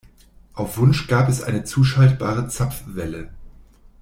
[0.55, 3.29] Auf Wunsch gab es eine zuschaltbare Zapfwelle.